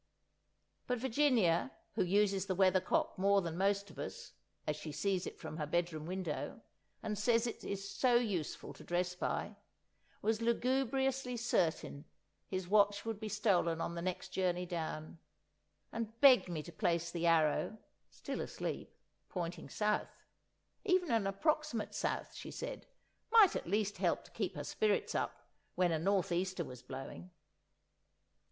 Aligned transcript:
But 0.87 0.97
Virginia, 0.97 1.73
who 1.93 2.03
uses 2.03 2.47
the 2.47 2.55
weathercock 2.55 3.19
more 3.19 3.39
than 3.39 3.55
most 3.55 3.91
of 3.91 3.99
us, 3.99 4.31
as 4.65 4.75
she 4.75 4.91
sees 4.91 5.27
it 5.27 5.37
from 5.37 5.57
her 5.57 5.67
bedroom 5.67 6.07
window, 6.07 6.61
and 7.03 7.15
says 7.19 7.45
it 7.45 7.63
is 7.63 7.87
so 7.87 8.15
useful 8.15 8.73
to 8.73 8.83
dress 8.83 9.13
by, 9.13 9.57
was 10.23 10.41
lugubriously 10.41 11.37
certain 11.37 12.05
his 12.47 12.67
watch 12.67 13.05
would 13.05 13.19
be 13.19 13.29
stolen 13.29 13.79
on 13.79 13.93
the 13.93 14.01
next 14.01 14.29
journey 14.29 14.65
down, 14.65 15.19
and 15.91 16.19
begged 16.19 16.49
me 16.49 16.63
to 16.63 16.71
place 16.71 17.11
the 17.11 17.27
arrow—still 17.27 18.41
asleep—pointing 18.41 19.69
south; 19.69 20.23
even 20.83 21.11
an 21.11 21.27
approximate 21.27 21.93
south, 21.93 22.33
she 22.33 22.49
said, 22.49 22.87
might 23.31 23.55
at 23.55 23.67
least 23.69 23.97
help 23.97 24.23
to 24.23 24.31
keep 24.31 24.55
her 24.55 24.63
spirits 24.63 25.13
up, 25.13 25.47
when 25.75 25.91
a 25.91 25.99
northeaster 25.99 26.65
was 26.65 26.81
blowing. 26.81 27.29